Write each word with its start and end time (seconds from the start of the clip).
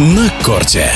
на 0.00 0.32
корте. 0.42 0.86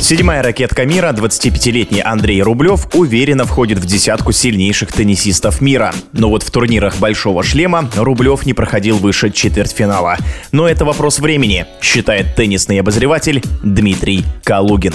Седьмая 0.00 0.40
ракетка 0.40 0.86
мира, 0.86 1.12
25-летний 1.12 2.00
Андрей 2.00 2.42
Рублев, 2.42 2.86
уверенно 2.94 3.44
входит 3.44 3.78
в 3.78 3.86
десятку 3.86 4.30
сильнейших 4.30 4.92
теннисистов 4.92 5.60
мира. 5.60 5.92
Но 6.12 6.28
вот 6.28 6.44
в 6.44 6.50
турнирах 6.52 6.96
«Большого 6.98 7.42
шлема» 7.42 7.90
Рублев 7.96 8.46
не 8.46 8.54
проходил 8.54 8.98
выше 8.98 9.30
четвертьфинала. 9.30 10.16
Но 10.52 10.68
это 10.68 10.84
вопрос 10.84 11.18
времени, 11.18 11.66
считает 11.82 12.36
теннисный 12.36 12.78
обозреватель 12.78 13.42
Дмитрий 13.64 14.24
Калугин. 14.44 14.94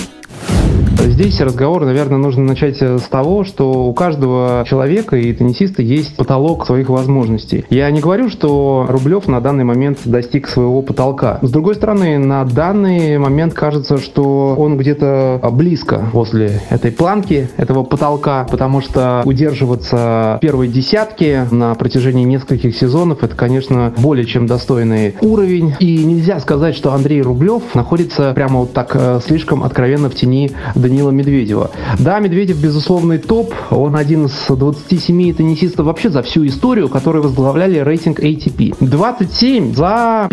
Здесь 0.99 1.39
разговор, 1.39 1.85
наверное, 1.85 2.17
нужно 2.17 2.43
начать 2.43 2.81
с 2.81 3.03
того, 3.03 3.43
что 3.43 3.85
у 3.85 3.93
каждого 3.93 4.65
человека 4.67 5.15
и 5.15 5.33
теннисиста 5.33 5.81
есть 5.81 6.15
потолок 6.15 6.65
своих 6.65 6.89
возможностей. 6.89 7.65
Я 7.69 7.89
не 7.91 8.01
говорю, 8.01 8.29
что 8.29 8.85
Рублев 8.87 9.27
на 9.27 9.41
данный 9.41 9.63
момент 9.63 9.99
достиг 10.05 10.47
своего 10.47 10.81
потолка. 10.81 11.39
С 11.41 11.51
другой 11.51 11.75
стороны, 11.75 12.17
на 12.17 12.43
данный 12.43 13.17
момент 13.17 13.53
кажется, 13.53 13.97
что 13.97 14.55
он 14.57 14.77
где-то 14.77 15.39
близко 15.51 16.05
возле 16.11 16.61
этой 16.69 16.91
планки, 16.91 17.49
этого 17.57 17.83
потолка, 17.83 18.45
потому 18.49 18.81
что 18.81 19.21
удерживаться 19.25 20.37
первой 20.41 20.67
десятке 20.67 21.47
на 21.51 21.75
протяжении 21.75 22.23
нескольких 22.23 22.75
сезонов, 22.75 23.23
это, 23.23 23.35
конечно, 23.35 23.93
более 23.97 24.25
чем 24.25 24.47
достойный 24.47 25.15
уровень. 25.21 25.75
И 25.79 26.03
нельзя 26.03 26.39
сказать, 26.39 26.75
что 26.75 26.93
Андрей 26.93 27.21
Рублев 27.21 27.63
находится 27.73 28.33
прямо 28.33 28.59
вот 28.59 28.73
так 28.73 28.91
э, 28.95 29.19
слишком 29.25 29.63
откровенно 29.63 30.09
в 30.09 30.15
тени 30.15 30.51
Данила 30.85 31.09
Медведева. 31.09 31.71
Да, 31.97 32.19
Медведев, 32.19 32.61
безусловный 32.61 33.17
топ. 33.17 33.55
Он 33.71 33.95
один 33.95 34.27
из 34.27 34.45
27 34.47 35.33
теннисистов 35.33 35.87
вообще 35.87 36.11
за 36.11 36.21
всю 36.21 36.45
историю, 36.45 36.89
которые 36.89 37.23
возглавляли 37.23 37.79
рейтинг 37.79 38.19
ATP. 38.19 38.75
27 38.79 39.73
за 39.73 40.27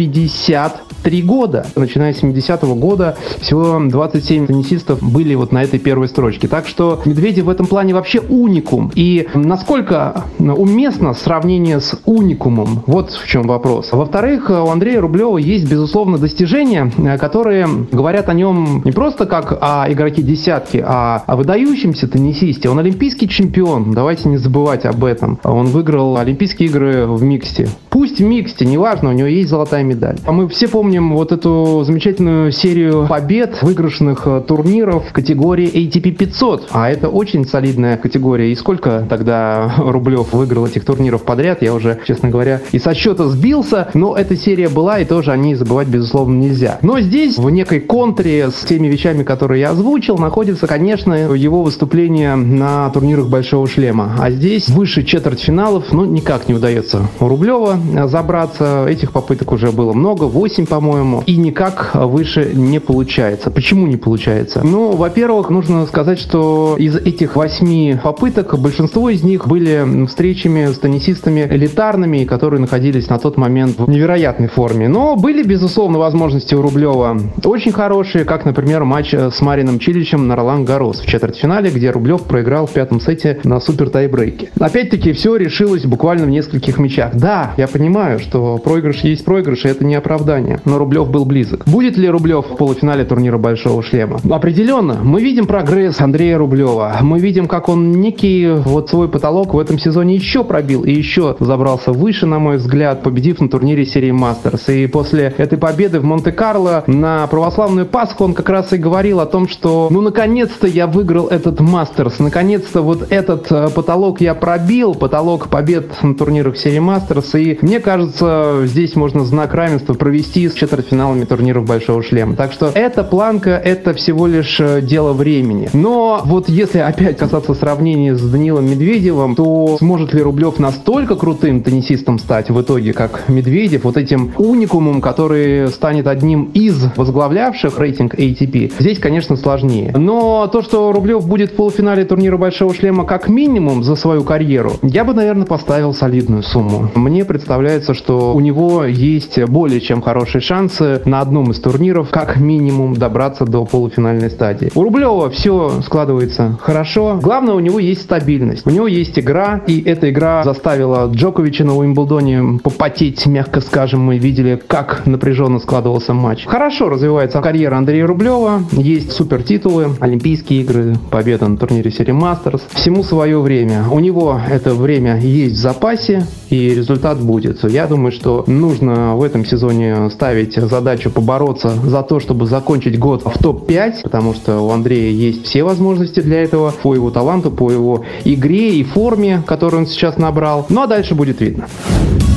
53 1.03 1.23
года. 1.23 1.67
Начиная 1.77 2.15
с 2.15 2.23
70-го 2.23 2.75
года 2.75 3.17
всего 3.41 3.81
27 3.85 4.47
теннисистов 4.47 5.03
были 5.03 5.35
вот 5.35 5.53
на 5.53 5.63
этой 5.63 5.79
первой 5.79 6.09
строчке. 6.09 6.49
Так 6.49 6.67
что 6.67 7.01
Медведев 7.05 7.45
в 7.45 7.51
этом 7.51 7.67
плане 7.67 7.95
вообще 7.95 8.21
уникум. 8.21 8.93
И 8.95 9.29
насколько 9.35 10.25
уместно 10.39 11.15
сравнение 11.15 11.81
с 11.81 11.99
уникумом? 12.05 12.85
Вот 12.87 13.11
в 13.11 13.27
чем 13.27 13.43
вопрос. 13.43 13.91
Во-вторых, 13.93 14.51
у 14.51 14.69
Андрея 14.69 15.01
Рублева 15.01 15.39
есть, 15.39 15.69
безусловно, 15.69 16.19
достижения, 16.19 16.91
которые 17.19 17.67
говорят 17.91 18.29
о 18.29 18.35
нем 18.35 18.83
не 18.85 18.93
просто 18.93 19.27
как 19.27 19.59
о 19.61 19.87
игроке 19.91 20.23
десятки, 20.23 20.83
а 20.85 21.25
о 21.27 21.37
выдающемся 21.37 22.09
теннисисте. 22.09 22.69
Он 22.69 22.79
олимпийский 22.79 23.29
чемпион, 23.29 23.93
давайте 23.93 24.29
не 24.29 24.37
забывать 24.37 24.85
об 24.85 25.05
этом. 25.05 25.39
Он 25.43 25.67
выиграл 25.67 26.17
Олимпийские 26.17 26.69
игры 26.69 27.07
в 27.07 27.23
миксте. 27.23 27.69
Пусть 27.91 28.19
в 28.19 28.25
миксте, 28.25 28.65
неважно, 28.65 29.11
у 29.11 29.13
него 29.13 29.29
есть 29.29 29.51
золотая 29.51 29.83
медаль. 29.83 30.17
А 30.25 30.33
мы 30.33 30.49
все 30.49 30.69
помним 30.69 30.92
вот 31.01 31.33
эту 31.33 31.83
замечательную 31.85 32.53
серию 32.53 33.07
побед, 33.09 33.63
выигрышных 33.63 34.27
э, 34.27 34.43
турниров 34.47 35.09
в 35.09 35.13
категории 35.13 35.71
ATP 35.73 36.13
500. 36.13 36.69
А 36.73 36.91
это 36.91 37.09
очень 37.09 37.47
солидная 37.47 37.97
категория. 37.97 38.53
И 38.53 38.55
сколько 38.55 39.07
тогда 39.09 39.75
Рублев 39.79 40.33
выиграл 40.33 40.67
этих 40.67 40.85
турниров 40.85 41.23
подряд, 41.23 41.63
я 41.63 41.75
уже, 41.75 42.01
честно 42.07 42.29
говоря, 42.29 42.61
и 42.73 42.79
со 42.79 42.95
счета 42.95 43.27
сбился. 43.29 43.89
Но 43.95 44.17
эта 44.17 44.37
серия 44.37 44.69
была, 44.69 44.99
и 44.99 45.05
тоже 45.05 45.33
о 45.33 45.37
ней 45.37 45.55
забывать, 45.55 45.89
безусловно, 45.89 46.39
нельзя. 46.39 46.79
Но 46.83 47.01
здесь, 47.01 47.39
в 47.39 47.49
некой 47.51 47.81
контре 47.81 48.51
с 48.51 48.65
теми 48.65 48.89
вещами, 48.89 49.23
которые 49.23 49.61
я 49.61 49.71
озвучил, 49.71 50.19
находится, 50.19 50.67
конечно, 50.67 51.15
его 51.15 51.63
выступление 51.63 52.35
на 52.37 52.91
турнирах 52.91 53.29
Большого 53.29 53.67
Шлема. 53.67 54.17
А 54.19 54.31
здесь 54.31 54.69
выше 54.69 55.05
четвертьфиналов, 55.05 55.93
ну, 55.93 56.05
никак 56.05 56.49
не 56.49 56.55
удается 56.55 57.09
у 57.21 57.29
Рублева 57.29 57.79
забраться. 58.09 58.87
Этих 58.89 59.13
попыток 59.13 59.53
уже 59.53 59.73
было 59.73 59.93
много, 59.93 60.25
8, 60.25 60.67
по-моему, 60.83 61.23
и 61.27 61.37
никак 61.37 61.93
выше 61.95 62.51
не 62.55 62.81
получается. 62.81 63.53
Почему 63.53 63.87
не 63.87 63.97
получается? 63.97 64.63
Ну, 64.65 64.97
во-первых, 64.97 65.49
нужно 65.49 65.87
сказать, 65.87 66.19
что 66.19 66.75
из 66.77 66.97
этих 66.97 67.37
8 67.37 67.99
попыток 67.99 68.59
большинство 68.59 69.09
из 69.09 69.23
них 69.23 69.47
были 69.47 70.07
встречами 70.07 70.73
с 70.73 70.79
теннисистами 70.81 71.47
элитарными, 71.49 72.25
которые 72.25 72.61
находились 72.61 73.09
на 73.09 73.21
тот 73.21 73.37
момент 73.37 73.79
в 73.79 73.89
невероятной 73.89 74.49
форме. 74.49 74.89
Но 74.89 75.15
были, 75.15 75.45
безусловно, 75.45 75.99
возможности 75.99 76.57
у 76.57 76.63
Рублева 76.63 77.17
очень 77.45 77.71
хорошие, 77.71 78.25
как, 78.25 78.45
например, 78.45 78.83
матч 78.83 79.15
с 79.15 79.41
Марином 79.41 79.79
Чиличем 79.79 80.27
на 80.27 80.35
Ролан 80.35 80.65
Гарос 80.65 80.99
в 80.99 81.07
четвертьфинале, 81.07 81.71
где 81.71 81.93
Рублев 81.93 82.23
проиграл 82.23 82.67
в 82.67 82.73
пятом 82.73 83.01
сете 83.01 83.39
на 83.45 83.61
супер 83.61 83.89
тайбрейке. 83.89 84.51
Опять-таки, 84.59 85.13
все 85.13 85.37
решилось 85.37 85.85
буквально 85.85 86.27
в 86.27 86.31
нескольких 86.31 86.79
мячах. 86.79 87.15
Да, 87.15 87.53
я 87.57 87.69
понимаю, 87.69 88.19
что 88.19 88.59
проигрыш 88.59 89.05
есть 89.05 89.25
проигрыш, 89.25 89.65
и 89.65 89.69
это 89.69 89.85
не 89.85 89.95
оправдание. 89.95 90.59
Но 90.73 90.79
Рублев 90.79 91.11
был 91.11 91.27
близок. 91.27 91.67
Будет 91.67 91.99
ли 91.99 92.09
Рублев 92.09 92.47
в 92.47 92.57
полуфинале 92.57 93.05
турнира 93.05 93.37
Большого 93.37 93.83
Шлема? 93.83 94.21
Определенно. 94.31 95.01
Мы 95.03 95.21
видим 95.21 95.45
прогресс 95.45 96.01
Андрея 96.01 96.39
Рублева. 96.39 96.97
Мы 97.03 97.19
видим, 97.19 97.47
как 97.47 97.69
он 97.69 97.93
некий 97.93 98.49
вот 98.53 98.89
свой 98.89 99.09
потолок 99.09 99.53
в 99.53 99.59
этом 99.59 99.79
сезоне 99.79 100.15
еще 100.15 100.45
пробил 100.45 100.85
и 100.85 100.91
еще 100.91 101.37
забрался 101.41 101.93
выше, 101.93 102.25
на 102.25 102.39
мой 102.39 102.57
взгляд, 102.57 103.03
победив 103.03 103.43
на 103.43 103.51
турнире 103.51 103.85
серии 103.85 104.13
Мастерс. 104.13 104.71
И 104.71 104.87
после 104.87 105.35
этой 105.37 105.59
победы 105.59 106.01
в 106.01 106.05
Монте-Карло 106.05 106.85
на 106.87 107.27
православную 107.27 107.85
Пасху 107.85 108.25
он 108.25 108.33
как 108.33 108.49
раз 108.49 108.73
и 108.73 108.79
говорил 108.79 109.21
о 109.21 109.27
том, 109.27 109.49
что 109.49 109.89
ну 109.91 110.01
наконец-то 110.01 110.67
я 110.67 110.87
выиграл 110.87 111.27
этот 111.27 111.61
Мастерс, 111.61 112.19
наконец-то 112.19 112.81
вот 112.81 113.13
этот 113.13 113.53
э, 113.53 113.69
потолок 113.75 114.23
я 114.23 114.35
пробил, 114.35 114.95
потолок 114.95 115.49
побед 115.49 116.03
на 116.03 116.15
турнирах 116.15 116.57
серии 116.57 116.79
Мастерс, 116.79 117.35
и 117.35 117.59
мне 117.61 117.79
кажется, 117.79 118.63
здесь 118.65 118.97
можно 118.97 119.23
знак 119.25 119.53
равенства 119.53 119.93
провести 119.93 120.49
с 120.49 120.62
четвертьфиналами 120.63 121.25
турниров 121.25 121.67
Большого 121.67 122.05
Шлема. 122.05 122.37
Так 122.37 122.53
что 122.53 122.71
эта 122.73 123.03
планка, 123.03 123.51
это 123.51 123.95
всего 123.95 124.29
лишь 124.29 124.61
э, 124.61 124.81
дело 124.81 125.13
времени. 125.13 125.69
Но 125.73 126.23
вот 126.25 126.49
если 126.49 126.79
опять 126.79 127.19
касаться 127.19 127.55
сравнения 127.55 128.15
с 128.15 128.23
Данилом 128.23 128.71
Медведевым, 128.71 129.35
то 129.35 129.77
сможет 129.79 130.15
ли 130.15 130.23
Рублев 130.23 130.61
настолько 130.61 131.17
крутым 131.17 131.65
теннисистом 131.65 132.21
стать 132.21 132.49
в 132.51 132.61
итоге, 132.63 132.93
как 132.93 133.25
Медведев, 133.29 133.83
вот 133.83 133.97
этим 133.97 134.33
уникумом, 134.39 135.01
который 135.01 135.67
станет 135.69 136.07
одним 136.07 136.45
из 136.55 136.77
возглавлявших 136.95 137.81
рейтинг 137.81 138.15
ATP, 138.15 138.73
здесь, 138.79 139.01
конечно, 139.01 139.35
сложнее. 139.35 139.93
Но 139.97 140.47
то, 140.47 140.63
что 140.63 140.93
Рублев 140.93 141.27
будет 141.27 141.51
в 141.51 141.57
полуфинале 141.57 142.05
турнира 142.05 142.37
Большого 142.37 142.73
Шлема 142.73 143.05
как 143.05 143.29
минимум 143.29 143.83
за 143.83 143.97
свою 143.97 144.23
карьеру, 144.23 144.75
я 144.83 145.03
бы, 145.03 145.13
наверное, 145.13 145.47
поставил 145.47 145.93
солидную 145.93 146.45
сумму. 146.45 146.89
Мне 146.95 147.25
представляется, 147.25 147.95
что 147.95 148.33
у 148.33 148.39
него 148.39 148.85
есть 148.85 149.43
более 149.47 149.81
чем 149.81 150.03
хорошие 150.03 150.41
шансы 150.53 151.01
на 151.07 151.23
одном 151.23 151.51
из 151.51 151.61
турниров 151.61 152.11
как 152.11 152.37
минимум 152.37 152.93
добраться 152.93 153.47
до 153.47 153.65
полуфинальной 153.65 154.29
стадии. 154.29 154.71
У 154.75 154.83
Рублева 154.83 155.31
все 155.31 155.81
складывается 155.81 156.59
хорошо. 156.61 157.19
Главное, 157.23 157.55
у 157.55 157.61
него 157.61 157.79
есть 157.79 158.03
стабильность. 158.03 158.67
У 158.67 158.71
него 158.71 158.87
есть 158.87 159.19
игра, 159.19 159.63
и 159.67 159.81
эта 159.81 160.11
игра 160.11 160.45
заставила 160.45 161.11
Джоковича 161.11 161.65
на 161.65 161.75
Уимблдоне 161.75 162.59
попотеть, 162.63 163.25
мягко 163.25 163.63
скажем. 163.63 164.01
Мы 164.03 164.19
видели, 164.19 164.61
как 164.67 165.07
напряженно 165.07 165.59
складывался 165.59 166.13
матч. 166.13 166.45
Хорошо 166.45 166.91
развивается 166.91 167.41
карьера 167.41 167.77
Андрея 167.77 168.07
Рублева. 168.07 168.63
Есть 168.73 169.13
супер 169.13 169.43
титулы, 169.43 169.87
Олимпийские 170.01 170.61
игры, 170.61 170.97
победа 171.11 171.49
на 171.49 171.57
турнире 171.57 171.91
серии 171.91 172.13
Мастерс. 172.13 172.61
Всему 172.73 173.05
свое 173.05 173.41
время. 173.41 173.85
У 173.91 174.01
него 174.01 174.39
это 174.51 174.75
время 174.75 175.19
есть 175.19 175.55
в 175.55 175.59
запасе, 175.59 176.27
и 176.51 176.75
результат 176.75 177.19
будет. 177.19 177.65
Я 177.65 177.87
думаю, 177.87 178.13
что 178.13 178.45
нужно 178.47 179.17
в 179.17 179.23
этом 179.23 179.47
сезоне 179.47 180.11
ставить 180.11 180.42
задачу 180.51 181.11
побороться 181.11 181.71
за 181.71 182.03
то, 182.03 182.21
чтобы 182.21 182.47
закончить 182.47 182.99
год 182.99 183.23
в 183.25 183.39
топ-5, 183.43 184.03
потому 184.03 184.35
что 184.35 184.61
у 184.61 184.71
Андрея 184.71 185.11
есть 185.11 185.47
все 185.47 185.63
возможности 185.63 186.21
для 186.21 186.43
этого, 186.43 186.71
по 186.71 186.95
его 186.95 187.11
таланту, 187.11 187.51
по 187.51 187.71
его 187.71 188.05
игре 188.25 188.75
и 188.77 188.85
форме, 188.85 189.43
которую 189.47 189.83
он 189.83 189.87
сейчас 189.87 190.19
набрал. 190.19 190.67
Ну 190.69 190.83
а 190.83 190.87
дальше 190.87 191.15
будет 191.15 191.41
видно. 191.41 191.69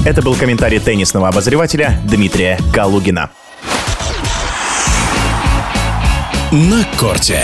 Это 0.05 0.21
был 0.21 0.35
комментарий 0.35 0.79
теннисного 0.79 1.29
обозревателя 1.29 1.99
Дмитрия 2.07 2.59
Калугина. 2.73 3.31
На 6.52 6.85
корте. 6.99 7.40